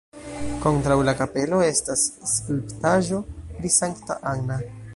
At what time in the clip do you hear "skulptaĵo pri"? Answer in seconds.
2.31-3.73